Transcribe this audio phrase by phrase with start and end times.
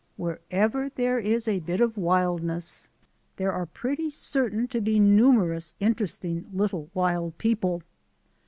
[0.17, 2.89] Wherever there is a bit of wildness
[3.37, 7.83] there are pretty certain to be numerous interesting little wild peo ple.